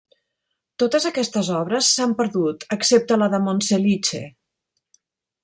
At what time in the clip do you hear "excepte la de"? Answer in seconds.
2.79-3.43